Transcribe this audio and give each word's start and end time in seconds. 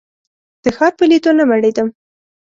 د 0.63 0.65
ښار 0.75 0.93
په 0.97 1.03
لیدو 1.09 1.31
نه 1.37 1.43
مړېدم. 1.49 1.87